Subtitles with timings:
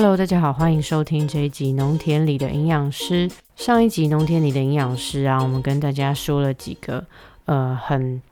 [0.00, 3.28] Hello，大家好，欢迎收听这一集《农田里的营养师》。
[3.56, 7.04] 上一集《农田里的营养师》啊，我们跟大家说了几个
[7.46, 8.22] 呃很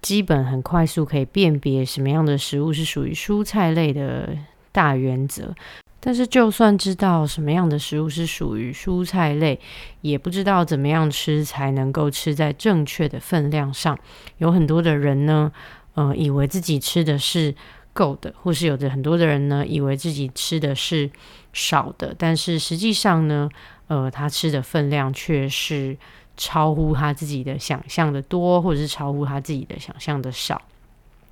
[0.00, 4.36] 基本、很快速可以辨别什么样的食物是属于蔬菜类的
[4.70, 5.52] 大原则。
[5.98, 9.58] 但是，就算知道什么样的食物是属于蔬菜类，
[10.02, 13.98] 也不知道怎么样吃才能够吃在正确的分量上。
[14.38, 15.50] 有很多的人呢，
[15.94, 17.52] 呃，以为自己吃的是。
[17.96, 21.10] 够的，或是有的很多的人呢，以为自己吃的是
[21.54, 23.48] 少的，但是实际上呢，
[23.88, 25.96] 呃，他吃的分量却是
[26.36, 30.60] 超乎他自己的想象的多，或者是超乎他自己的想象的少。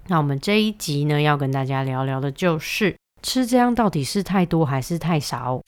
[0.06, 5.62] 那我们这一集呢，要跟大家聊聊的就是吃这样到底是太多还是太少。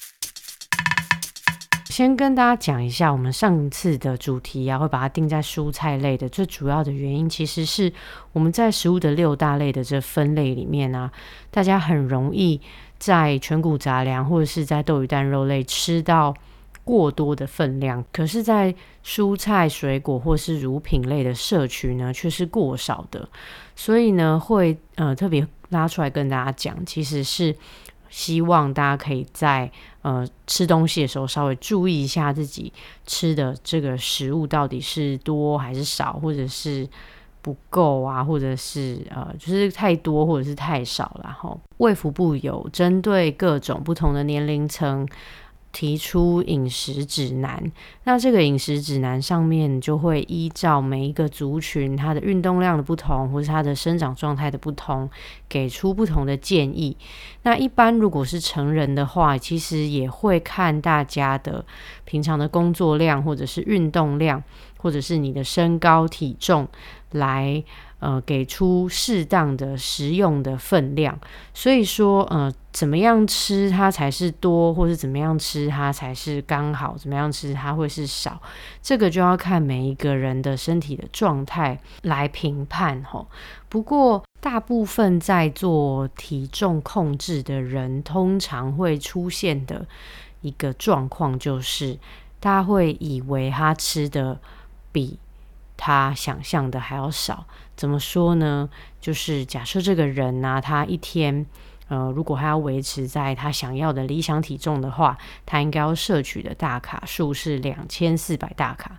[1.96, 6.28] 先跟大家讲一下，我们上次的主题啊，会把它定在蔬菜类的。
[6.28, 7.90] 最主要的原因，其实是
[8.34, 11.10] 我们在食物的六大类的这分类里面啊，
[11.50, 12.60] 大家很容易
[12.98, 16.34] 在全谷杂粮或者是在豆鱼蛋肉类吃到
[16.84, 23.26] 过多的分量，可是，在蔬菜水果或是乳品类的摄取呢，却是过少的。
[23.74, 27.56] 所以呢，会呃特别拉出来跟大家讲，其实是。
[28.08, 29.70] 希望大家可以在
[30.02, 32.72] 呃吃东西的时候稍微注意一下自己
[33.06, 36.88] 吃的这个食物到底是多还是少，或者是
[37.42, 41.20] 不够啊，或者是呃就是太多或者是太少。
[41.22, 45.08] 然后胃福部有针对各种不同的年龄层。
[45.76, 47.70] 提出饮食指南，
[48.04, 55.10] 那这个饮食指南上面就会依照每一个族群它的运动量的不同，或是它的生长状态的不同，
[55.50, 56.96] 给出不同的建议。
[57.42, 61.62] 那一般如果是成人的话，其实也会看大家的
[62.06, 64.42] 平常的工作量，或者是运动量，
[64.78, 66.66] 或者是你的身高体重
[67.10, 67.62] 来。
[67.98, 71.18] 呃，给出适当的食用的分量，
[71.54, 78.40] 所以说，呃，怎么样吃它才是多，或是怎么样吃它才是刚好，怎么样吃它会是少，
[78.82, 83.26] 这个就要看每一个人的身体的状态来评判吼。
[83.70, 89.86] 不过，大部分在做体重控制的人，通常会出现的
[90.42, 91.98] 一个状况就是，
[92.42, 94.38] 他会以为他吃的
[94.92, 95.18] 比。
[95.86, 98.68] 他想象的还要少，怎么说呢？
[99.00, 101.46] 就是假设这个人呢，他一天，
[101.86, 108.98] 呃，如果他要维持在他想要的理想体重的话，他应该要摄取的大卡数是两千四百大卡。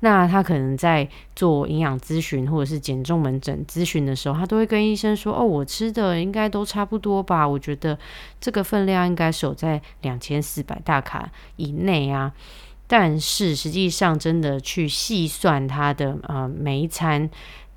[0.00, 7.48] 那他可能在做营养咨询或者是减重门诊咨询的时候，他都会跟医生说：“哦，我吃的应该都差不多吧？
[7.48, 7.98] 我觉得
[8.38, 12.30] 这个分量应该守在两千四百大卡以内啊。”
[12.86, 17.28] 但是实际上，真的去细算它的呃每一餐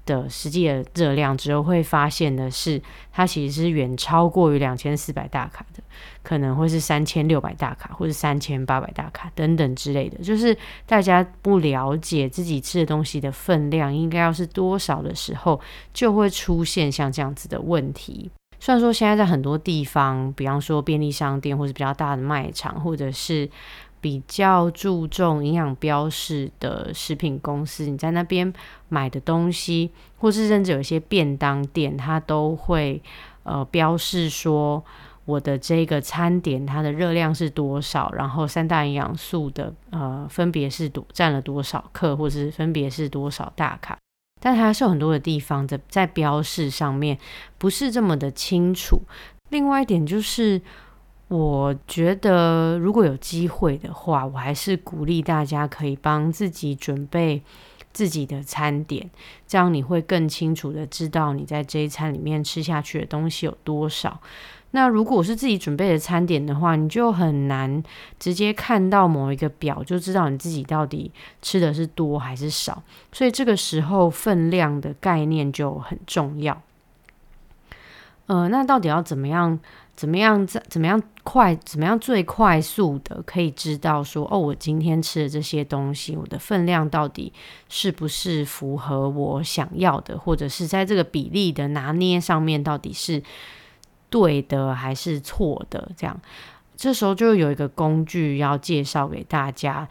[0.06, 2.82] 的实际的热量之后，会发现的是，
[3.12, 5.84] 它其实是远超过于两千四百大卡的，
[6.24, 10.18] 可能会是三千六百大卡，或者三千八百大卡等等之类的。
[10.24, 10.56] 就是
[10.88, 15.60] 大家不了解自己吃的东西的分量应该要是多少的时候，
[15.94, 18.32] 就会出现像这样子的问题。
[18.62, 23.50] 虽然说现在在很多地方，比方说便利商店或者比较大的卖场，或者是
[24.02, 28.54] 比较注重营养标示的食品公司，你在那边
[28.88, 33.02] 买的东西，或是甚至有些便当店，它都会
[33.44, 34.84] 呃标示说
[35.26, 43.98] 我的这个餐点它的热量是多少，然后三大营养素的呃分别是多占了多少克，或是分别是多少大卡，
[44.40, 47.18] 但它还是有很多的地方在在标示上面
[47.58, 49.02] 不是这么的清楚。
[49.50, 50.62] 另外一点就是。
[51.30, 57.44] 我觉得如果有机会的话，我还是鼓励大家可以帮自己准备
[57.94, 59.08] 自己的餐点，
[59.48, 64.20] 这样你会更清楚的知道你在这一餐里面吃下去的东西有多少。
[64.72, 67.84] 那如果是自己准备的餐点的话，你就很难
[68.20, 71.12] 直接看到某一个表就知道你自己到底
[71.44, 72.82] 吃的是多还是少。
[73.12, 76.60] 所以这个时候分量的概念就很重要。
[78.26, 79.60] 呃，那到底要怎么样？
[80.00, 80.48] 怎么样？
[80.48, 81.54] 怎怎么样快？
[81.66, 87.34] 怎么样最快速的可以知道说，哦，我今天吃的这些东西，我的分量到底
[87.68, 93.22] 是不是符合我想要的，或者是在这个比例的拿捏上面到底是
[94.10, 95.92] 对的还是错的？
[95.98, 96.18] 这样，
[96.78, 99.86] 这时候就有一个工具要介绍给大家。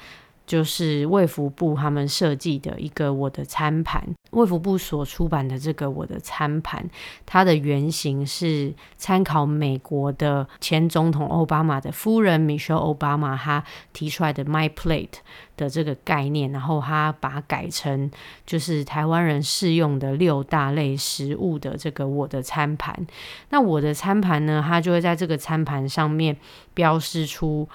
[0.48, 6.88] 就是卫福部他们设计的一个我的餐盘，卫福部所出版的这个我的餐盘，
[7.26, 13.62] 它的原型是参考美国的前总统奥巴马的夫人 Michelle Obama 他
[13.92, 15.18] 提出来的 My Plate
[15.58, 18.10] 的这个概念，然后他把它改成
[18.46, 23.06] 就是台湾人适用的六大类食物的这个我的餐盘。
[23.50, 26.34] 那我的餐盘呢，它就会在这个餐盘上面
[26.72, 27.68] 标示出。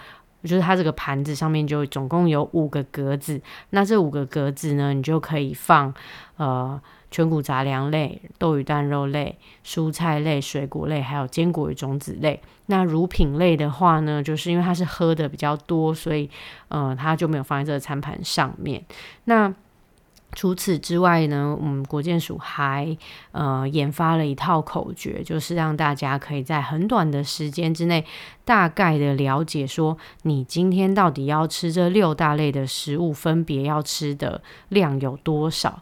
[0.44, 5.94] 就是它这个盘子上面就总共有五个格子，那这五个格子呢，你就可以放
[6.38, 6.80] 呃
[7.10, 12.42] 全谷杂粮类、豆鱼蛋肉类、蔬菜类、水果类，还有坚果与种子类。
[12.66, 16.30] 那乳品类的话呢，就是因为它是喝的比较多，所以
[16.70, 18.84] 呃它就没有放在这个餐盘上面。
[19.26, 19.54] 那
[20.36, 22.98] 除此之外呢，我们国建署还
[23.32, 28.04] 呃研发了一套口诀，就是让大家可以在很短的时间之内，
[28.44, 35.82] 大概的了解说，你今天到底要吃这六大类的食物，分别要吃的量有多少。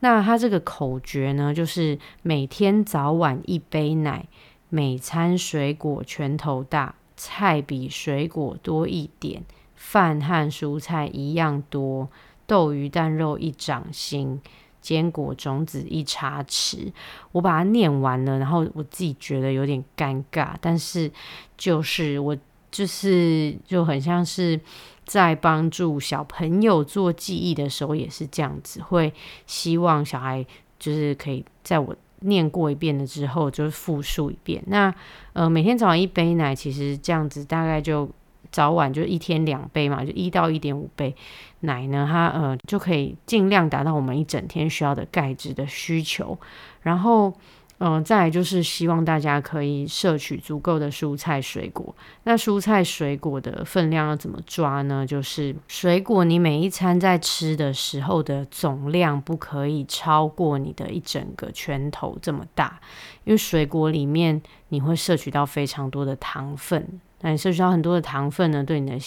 [0.00, 4.26] 那它这个口诀呢，就是每天早晚一杯奶，
[4.68, 9.44] 每餐水果拳头大，菜比水果多一点，
[9.76, 12.08] 饭和蔬菜一样多。
[12.52, 14.38] 豆鱼蛋肉一掌心，
[14.82, 16.92] 坚果种子一茶匙。
[17.30, 21.10] 我把它念完了，然后我自己觉得有点尴尬，但是
[21.56, 22.36] 就是我
[22.70, 24.60] 就是就很像是
[25.06, 29.10] 在帮助小朋友做记忆的时候，也是这样子，会
[29.46, 30.44] 希望小孩
[30.78, 34.62] 就是可以在我念过一遍了之后，就是复述一遍。
[34.66, 34.94] 那
[35.32, 38.10] 呃，每天早上一杯奶，其实这样子大概就。
[38.50, 41.14] 早晚就一天两杯嘛，就一到一点五杯
[41.60, 46.38] 奶呢，它呃就可以尽量达到我们一整天需要的钙质的需求。
[46.82, 47.32] 然后，
[47.78, 51.94] 嗯，再来就是希望大家可以摄取足够的蔬菜水果。
[52.24, 55.06] 那蔬菜水果的分量要怎么抓呢？
[55.06, 62.80] 就是水果你每一餐在吃的时候的总量不可以超过你的一整个拳头这么大，
[63.24, 67.00] 因为水果里面你会摄取到非常多的糖分。
[67.22, 68.98] 那你摄取到很多的糖分呢，对你的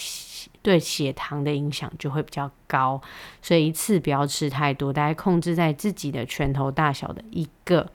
[0.62, 3.00] 对血糖的影响就会比较高，
[3.40, 7.88] 所以一次不要吃太多，大概控制在自己的拳头大小的一个，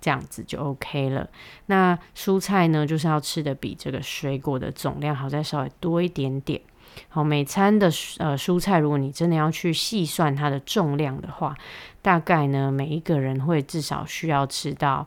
[0.00, 1.28] 这样子就 OK 了。
[1.66, 6.60] 那蔬菜呢，就是要吃的比这个水果的总量好再稍微多一点点。
[7.08, 11.56] 好，每餐的呃蔬菜，如果你真的要去细算它的重量的话，
[12.00, 15.06] 大概呢每一个人会至少需要吃到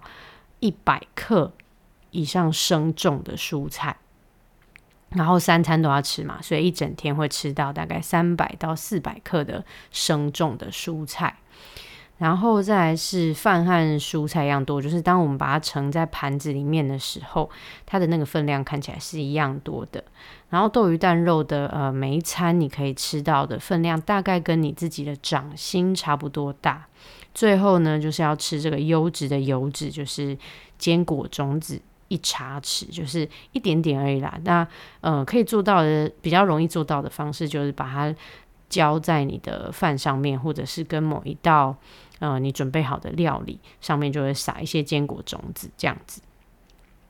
[0.59, 1.53] 一百克
[2.11, 3.95] 以上生重的蔬菜。
[5.09, 11.37] 然后三餐都要吃嘛，所以一整天会吃到大概三百到四百克的生重的蔬菜。
[12.17, 17.47] 然后再来是饭和蔬菜一样多，就是当我们把它盛在盘子里面的时候，
[17.85, 20.03] 它的那个分量看起来是一样多的。
[20.49, 26.87] 然后豆鱼蛋肉的呃每一餐你可以吃到的分量大概跟你自己的掌心差不多大。
[27.35, 30.35] 最后呢，就是要吃这个优质的油脂，就是
[30.79, 31.79] 坚果种子。
[32.07, 34.39] 一茶匙就是一点点而已啦。
[34.43, 34.67] 那
[35.01, 38.15] 呃，可以做到的比较容易做到的方式，就是把它
[38.69, 41.75] 浇在你的饭上面，或者是跟某一道
[42.19, 46.21] 呃你准备好的料理上面，就会撒一些坚果种子这样子。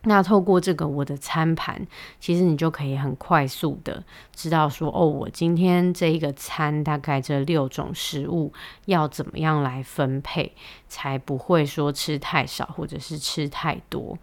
[0.07, 1.85] 那透过这个我的餐盘，
[2.17, 4.01] 其实你就可以很快速的
[4.33, 8.53] 知道说，哦，我今天这一个餐大概这六种食物
[8.85, 10.53] 要怎么样来分配，
[10.87, 14.17] 才不会说吃太少或者是吃太多。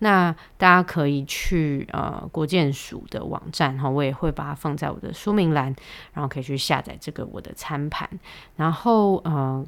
[0.00, 5.74] 那大家可以去呃国建署的网站哈，我也会把它放在我的说明栏，
[6.12, 8.06] 然后可以去下载这个我的餐盘，
[8.56, 9.66] 然后呃。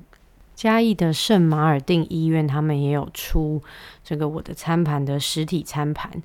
[0.54, 3.62] 嘉义的圣马尔定医院，他们也有出
[4.04, 6.22] 这个我的餐盘的实体餐盘。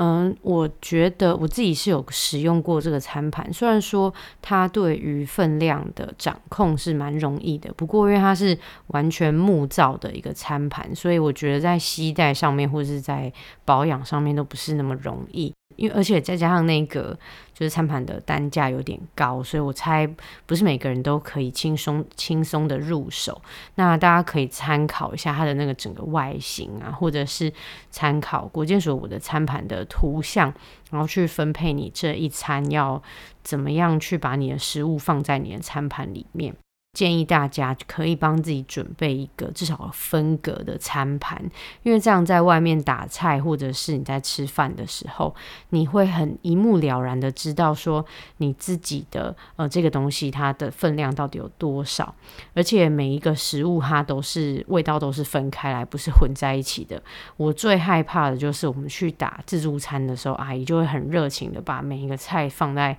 [0.00, 8.56] 嗯，我觉得我自己是有使用过这个餐盘，虽然说它对于分量的掌控是蛮容易的，不过因为它是
[8.88, 13.32] 完全木造的一个餐盘，所以我觉得在携带上面或是在
[13.64, 15.52] 保养上面都不是那么容易。
[15.76, 17.16] 因为而且再加上那个
[17.54, 20.08] 就是餐盘的单价有点高，所以我猜
[20.44, 23.40] 不是每个人都可以轻松轻松的入手。
[23.76, 27.52] 那大家可以参考一下它的那个整个外形啊，或者是
[27.92, 30.52] 参考国建所我的餐盘的图像，
[30.90, 33.02] 然后去分配你这一餐要
[33.42, 36.54] 怎么样去把你的食物放在你的餐盘里面。
[36.98, 41.40] 建议大家可以帮自己准备一个至少分隔的餐盘，
[41.84, 45.32] 因为这样在外面打菜或者是你在吃饭的时候，
[45.68, 48.04] 你会很一目了然的知道说
[48.38, 52.12] 你自己的呃这个东西它的分量到底有多少，
[52.52, 57.00] 而且每一个食物它都是味道都是分开来，不是混在一起的。
[57.36, 62.98] 我最害怕的就是我们去打自助餐的时候，阿姨就会很热情的把每一个菜放在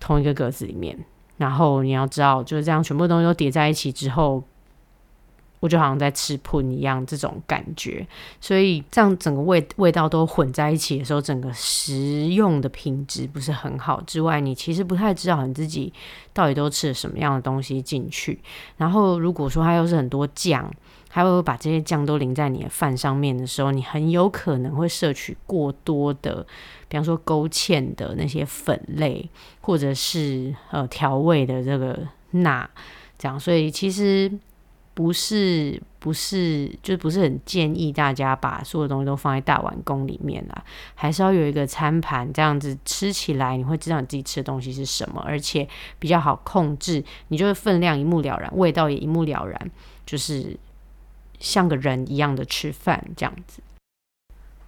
[0.00, 0.98] 同一个格子里面。
[1.38, 4.44] 然后你要知道，就是这样，全部东西都叠在一起之后。
[5.60, 8.06] 我就好像在吃喷一样，这种感觉，
[8.40, 14.00] 所以这样整个味味道都混在一起的时候，整个食用的品质不是很好。
[14.02, 15.92] 之外，你其实不太知道你自己
[16.32, 18.38] 到底都吃了什么样的东西进去。
[18.76, 20.72] 然后，如果说它又是很多酱，
[21.08, 26.46] 还会把这些酱都淋在你的饭上面的时候，你很有可能会摄取过多的，
[26.88, 29.28] 比方说勾芡的那些粉类，
[29.60, 31.98] 或者是呃调味的这个
[32.32, 32.68] 钠，
[33.16, 33.38] 这样。
[33.38, 34.30] 所以其实。
[34.94, 40.64] 不是不是，就不是很建议大家把所有东西都放在大碗公里面啦，
[40.96, 45.68] 还是要有一个餐盘，这样子吃起来你会知道你自己吃的东西是什么，而且
[46.00, 49.70] 比较好控制，你就是分量一目了然，味道也一目了然，
[50.04, 50.58] 就是
[51.38, 53.62] 像个人一样的吃饭这样子。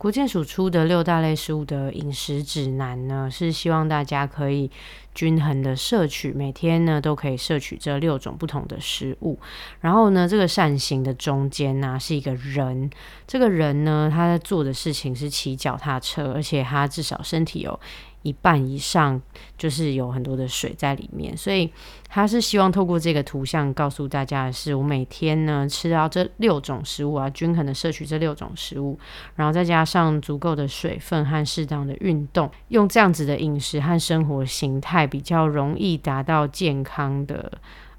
[0.00, 4.70] 国健署出的六大类食物的饮食指南呢，是希望大家可以
[5.14, 9.38] 均衡的摄取，每天呢都可以摄取这六种不同的食物。
[9.82, 12.88] 然后呢，这个扇形的中间呢是一个人，
[13.26, 17.78] 这个人呢他在做的事情是骑脚踏车，而且他至少身体有。
[18.22, 19.20] 一半以上
[19.56, 21.70] 就是有很多的水在里面，所以
[22.08, 28.98] 他是希望透过这个图像告诉大家的是，我每天呢吃到这六种食物啊，均衡的摄取这六种食物，
[29.36, 37.52] 然后再加上足够的水分和适当的运动，用这样子的饮食和生活形态，比较容易达到健康的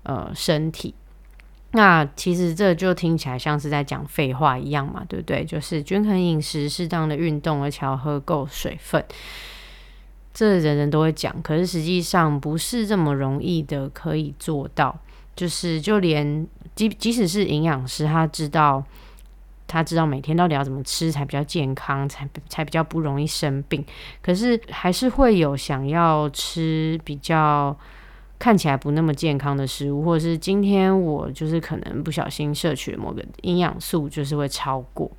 [0.03, 0.93] 呃身体。
[1.71, 5.45] 那其实这就听起来像是在讲废话一样嘛，对不对？
[5.45, 9.03] 就是均衡饮食、适当的运动，而且要喝够水分。
[10.33, 14.97] 这人人都会讲，可是实际上不是这么容易的可以做到。
[15.33, 16.45] 就是就连
[16.75, 18.83] 即即使是营养师，他知道
[19.65, 23.83] 他知道每天到底要怎么吃才比较健康，才才比较不容易生病，
[24.21, 27.75] 可是还是会有想要吃比较
[28.37, 35.09] 看起来不那么健康的食物，或者是今天我就是可能不小心摄取某个营养素，就是会超过。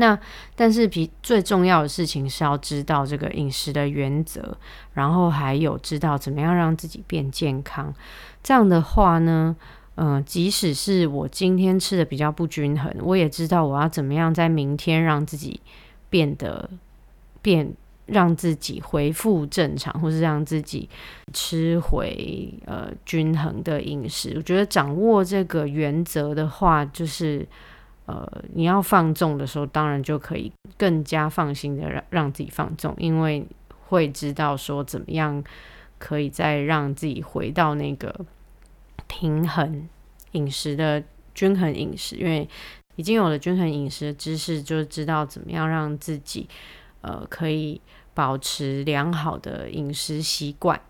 [0.00, 0.18] 那
[0.56, 4.56] 但是比最重要的事情是要知道这个饮食的原则，
[4.94, 7.94] 然后还有知道怎么样让自己变健康。
[8.42, 9.54] 这样的话呢，
[9.96, 15.60] 嗯，即使是我今天吃的比较不均衡，我也知道我要怎么样在明天让自己
[16.08, 16.70] 变得
[17.42, 17.70] 变，
[18.06, 20.88] 让自己恢复正常，或是让自己
[21.34, 24.32] 吃回呃均衡的饮食。
[24.36, 27.46] 我觉得掌握这个原则的话，就是。
[28.10, 33.46] 呃，你要放纵的时候，当然就可以更加放心的让让自己放纵，因为
[33.86, 35.44] 会知道说怎么样
[35.96, 38.12] 可以再让自己回到那个
[39.06, 39.88] 平衡
[40.32, 41.00] 饮食的
[41.34, 42.48] 均衡饮食，因为
[42.96, 46.48] 已经有了均衡饮食的知识，就知道怎么样让自己
[47.02, 47.80] 呃可以
[48.12, 50.80] 保持良好的饮食习惯。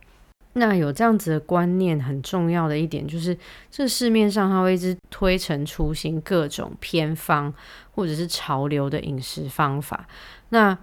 [0.55, 3.39] 那有这样子的观念，很重要的一点就是，
[3.71, 7.55] 这市面上它会一直推陈出新，各种偏方
[7.93, 10.09] 或者是潮流的饮食方法。
[10.49, 10.77] 那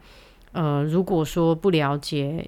[0.53, 2.47] 呃，如果说不了解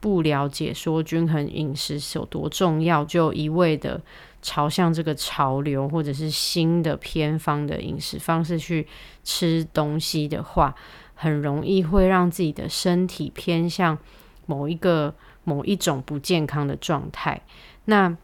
[0.00, 4.00] 不了解说均衡饮食是有多重要，就一味的
[4.40, 8.86] 朝向这个潮流或者是新的偏方的饮食方式去
[9.22, 10.74] 吃东西的话，
[11.14, 13.98] 很容易会让自己的身体偏向
[14.46, 15.14] 某一个。
[15.44, 17.40] 某一种不健康的状态。
[17.84, 18.14] 那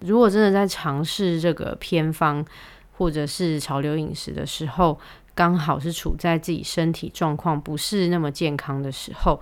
[0.00, 2.44] 如果真的在尝试这个偏方
[2.92, 4.98] 或者是潮流饮食的时候，
[5.34, 9.40] 刚好是处在自己身体状况不是那么健康的时候，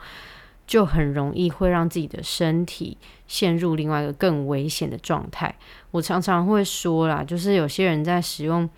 [0.67, 5.55] 就很容易会让自己的身体陷入另外一个更危险的状态。
[5.91, 8.69] 我常常会说啦，就是有些人在使用。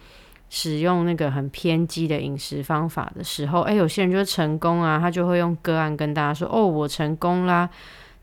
[0.50, 7.68] 使用那个很偏激的饮食方法的时候，诶，有些人就成功啊，他就会用个案跟大家说：“哦，我成功啦。”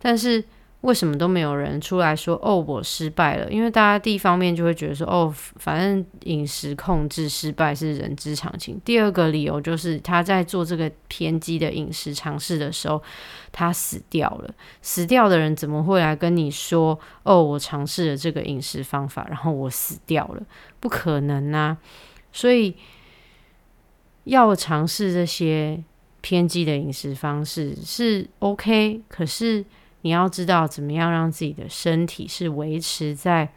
[0.02, 0.44] 但是
[0.82, 3.52] 为什么都没有人出来说哦，我失败了？
[3.52, 8.82] 因为大家第一方面就会觉得说哦，反正饮食控制失败是人之常情。
[8.84, 13.00] 第二个理由就是他在做这个偏激的饮食尝试的时候，
[13.52, 14.52] 他死掉了。
[14.82, 20.42] 死掉的人怎么会来跟你说哦，我尝试了这个饮食方法，然后我死掉了？
[20.80, 21.78] 不可能啊！
[22.32, 22.76] 所以
[24.24, 25.84] 要尝试这些
[26.22, 29.64] 偏激的饮食方式是 OK，可是。
[30.04, 33.48] 你要知道怎么样让自己的身体是维持在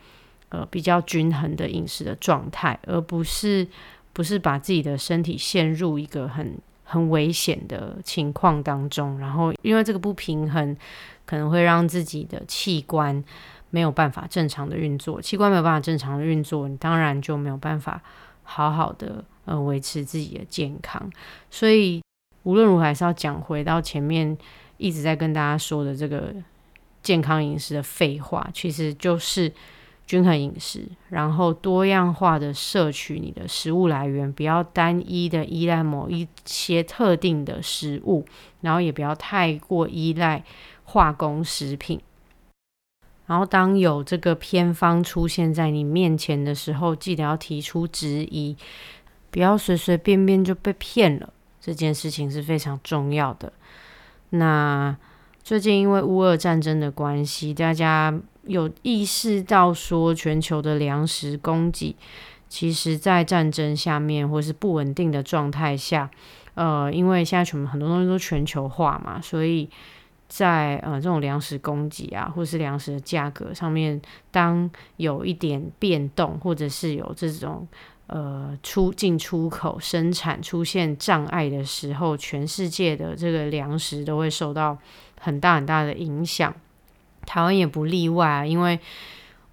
[0.50, 3.66] 呃比较均衡的饮食的状态，而不是
[4.12, 9.18] 不是把自己的身体陷入一个很很危险的情况当中。
[9.18, 10.76] 然后因为这个不平衡，
[11.24, 13.24] 可能会让自己的器官
[13.70, 18.02] 没有办法正常的运作，器官没有办法正常的运作，你当然就没有办法
[18.42, 21.10] 好好的呃维持自己的健康。
[21.50, 22.02] 所以
[22.42, 24.36] 无论如何还是要讲回到前面。
[24.76, 26.34] 一直在跟大家说的这个
[27.02, 29.52] 健康饮食的废话，其实就是
[30.06, 38.24] 均衡饮食，然后多样化的摄取你的食物来源，不要单一的依赖某一些特定的食物，
[38.60, 40.44] 然后也不要太过依赖
[40.84, 42.00] 化工食品。
[43.26, 48.54] 然后，当有这个偏方出现在你面前的时候，记得要提出质疑，
[49.30, 51.32] 不要随随便便就被骗了。
[51.58, 53.50] 这件事情是非常重要的。
[54.38, 54.96] 那
[55.42, 58.12] 最近因为乌俄战争的关系，大家
[58.44, 61.96] 有意识到说，全球的粮食供给
[62.48, 66.10] 其实，在战争下面或是不稳定的状态下，
[66.54, 69.68] 呃，因为现在全很多东西都全球化嘛，所以。
[70.26, 74.00] 在呃这种粮食供给啊，或是粮食的价格上面，
[74.32, 77.68] 当有一点变动，或者是有这种
[78.06, 84.78] 呃出进出口生产出现障碍的时候，全世界的这个粮食都会受到
[85.20, 86.54] 很大很大的影响。
[87.26, 88.78] 台湾也不例外啊，因为。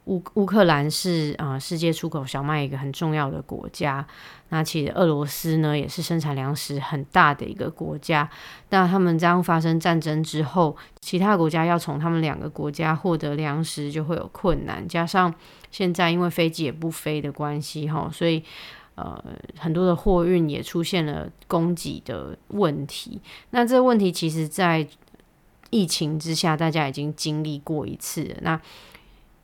[0.05, 4.05] 乌乌克兰是啊，世界出口小麦一个很重要的国家。
[4.50, 8.29] 那其实俄罗斯呢，也是生产粮食很大的一个国家。
[8.70, 14.86] 那他们这样发生战争之后，其他国家要从他们两个国家获得粮食就会有困难。
[14.88, 15.34] 加上
[15.70, 18.43] 现在因为飞机也不飞的关系，哈，所以
[18.96, 19.24] 呃，
[19.58, 23.22] 很多的货运也出现了供给的问题。
[23.51, 24.86] 那这个问题其实，在
[25.70, 28.36] 疫情之下，大家已经经历过一次了。
[28.41, 28.60] 那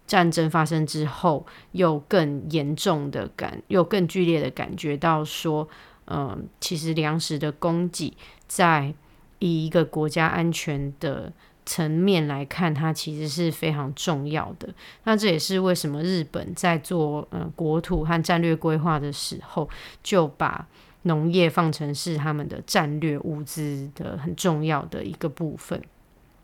[0.07, 5.67] 战争发生之后，又更严重的感，又更剧烈的感觉到说，
[6.05, 8.15] 嗯，其实粮食的供给
[8.47, 8.93] 在
[9.39, 11.31] 以一个国家安全的
[11.65, 14.73] 层面来看，它其实是非常重要的。
[15.03, 19.69] 那这也是为什么日本在做嗯国土和战略规划的时候，
[20.01, 20.65] 就把
[21.03, 25.81] 农业放成是他们的战略物资的很重要的一个部分。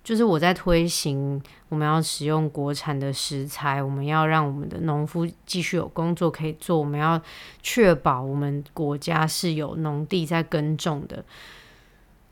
[0.03, 7.21] 就是我在推行，我们要使用国产的食材，我们要让我们的农夫继续有工作可以做，我们要
[7.61, 11.23] 确保我们国家是有农地在耕种的。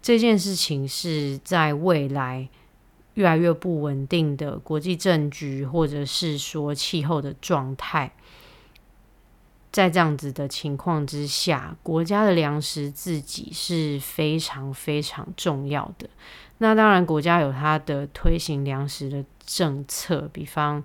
[0.01, 2.49] 这件事情是在未来
[3.13, 8.11] 越来越不稳定的国际政局，或者是说气候的状态。
[9.71, 16.09] 在这样子的情况之下，国家的粮食自己是非常非常重要的。
[16.61, 20.83] 那当然，国家有它的推行粮食的政策，比方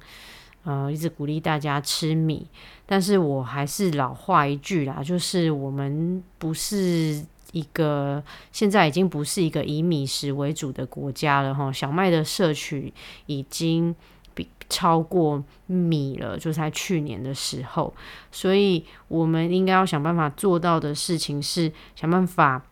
[0.64, 2.46] 呃，一直鼓励大家吃米。
[2.86, 11.70] 但是我还是老话一句啦，就是我们不是一个现在已经不是一个以米食为主的国家了哈。
[11.70, 12.92] 小麦的摄取
[13.26, 13.94] 已经。
[14.36, 17.94] 比超过米了，就在去年的时候，
[18.30, 22.62] 所以我们应该要想办法做到的事情是想办法，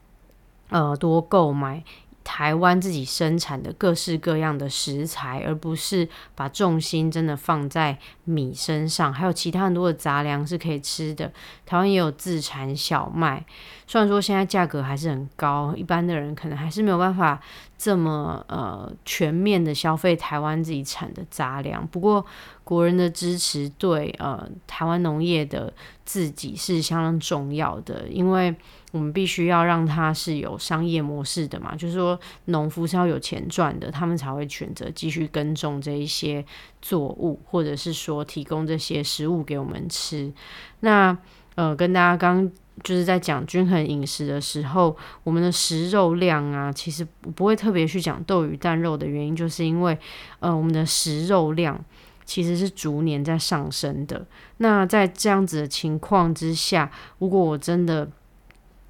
[0.68, 1.82] 呃，多购买。
[2.24, 9.12] 台湾自己生产的各式各样的食材，而不是把重心真的放在米身上。
[9.12, 11.30] 还有其他很多的杂粮是可以吃的。
[11.66, 13.44] 台湾也有自产小麦，
[13.86, 17.38] 虽然说现在价格还是很高，一般的人可能还是没有办法
[17.76, 21.86] 这么呃全面的消费台湾自己产的杂粮。
[21.86, 22.24] 不过
[22.64, 25.72] 国人的支持对呃台湾农业的
[26.04, 28.54] 自己是相当重要的，因为。
[28.94, 36.44] 我们必须要让它是有商业模式的嘛，就是说农夫是要有钱赚的，他们才会选择继续耕种这一些
[36.80, 40.32] 作物，或者是说提供这些食物给我们吃。
[40.78, 41.18] 那
[41.56, 42.48] 呃，跟大家刚
[42.84, 49.98] 就是在讲均衡饮食的时候，我们的食肉量啊，其实不会特别去讲豆鱼蛋肉的原因，就是因为
[50.38, 51.84] 呃，我们的食肉量
[52.24, 54.26] 其实是逐年在上升的。
[54.58, 58.08] 那在这样子的情况之下，如果我真的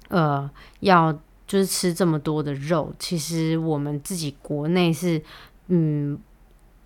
[0.09, 1.11] 呃，要
[1.47, 5.21] 就是吃这么多的肉，其实我们自己国内是，
[5.67, 6.17] 嗯，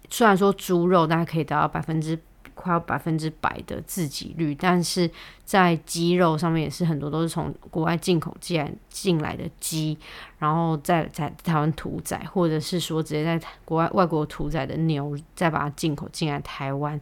[0.09, 2.17] 虽然说猪肉大概可以达到百分之
[2.59, 5.09] 快要百分之百的自给率，但是
[5.45, 9.97] 在鸡肉上面也是很多都是从国外进口进来进来的鸡，
[10.39, 16.99] 然后再在台湾屠宰，或者是说直接在国外外国屠宰的牛，再把它进口进来台湾。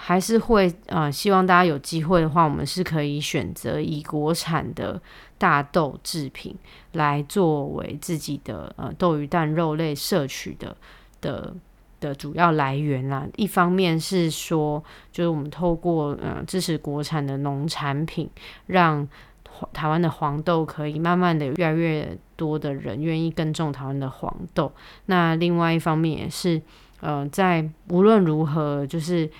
[0.00, 5.00] 还是会呃，希望大家有机会的话，我们是可以选择以国产的
[5.36, 6.56] 大豆制品
[6.92, 10.76] 来作为自己的呃豆鱼蛋肉类摄取的
[11.20, 11.52] 的
[12.00, 13.26] 的主要来源啦。
[13.36, 18.28] 一方面是说，就是我们透过呃支持国产的农产品，
[18.66, 19.06] 让
[19.72, 24.72] 台湾的黄豆可以慢慢的越来越多的人愿意耕种台湾的黄豆。
[25.06, 26.60] 那另外一方面也是
[27.00, 29.30] 呃，在无论如何就是。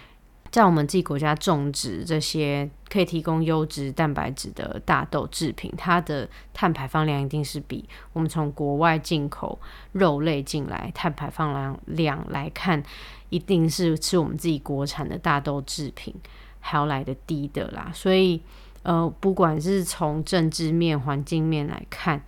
[0.51, 9.59] 在我们自己国家种植这些可以提供优质蛋白质的大豆制品，它的碳排放量一定是比我们从国外进口
[9.93, 12.83] 肉类进来碳排放量量来看，
[13.29, 16.15] 一定是吃我们自己国产的大豆制品
[16.61, 17.91] 还要来的低的啦。
[17.93, 18.41] 所以，
[18.83, 22.23] 呃，不管是从政治面、环境面来看，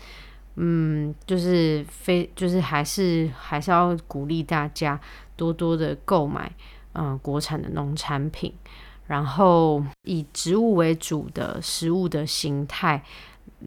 [0.57, 5.01] 嗯，就是非就是还是还是要鼓励大家
[5.37, 6.53] 多多的购买，
[6.93, 8.53] 嗯，国产的农产品。
[9.11, 13.03] 然后以植物为主的食物的形态，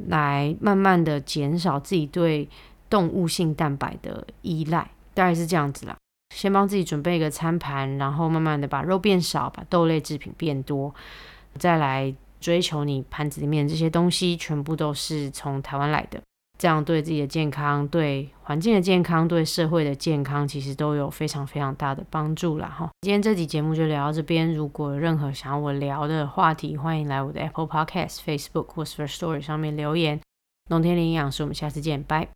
[0.07, 2.47] 来慢慢的减少自己对
[2.89, 5.97] 动物性蛋白的依赖，大概是这样子啦。
[6.33, 10.95] 先帮自己准备一个餐盘，然后慢慢的把肉变少，把豆类制品变多，
[11.59, 16.21] 再来追求你盘子里面这些东西全部都是从台湾来的。
[16.63, 22.69] 这样对自己的健康、对环境的健康、对社会的健康，其实都有非常非常大的帮助啦。
[22.69, 22.89] 哈。
[23.01, 24.55] 今天这集节目就聊到这边。
[24.55, 30.21] 如果有任何想要我聊的话题，欢迎来我的 Apple Podcast、Facebook 或 First Story 上面留言。
[30.69, 32.29] 农田林营养师，我们下次见，拜。